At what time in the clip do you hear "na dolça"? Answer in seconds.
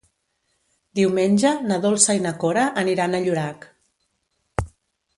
1.73-2.17